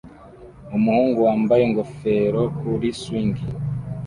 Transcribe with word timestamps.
Umuhungu 0.77 1.17
wambaye 1.27 1.61
ingofero 1.65 2.41
kuri 2.59 2.87
swing 2.99 3.35